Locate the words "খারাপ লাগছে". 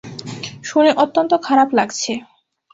1.43-2.11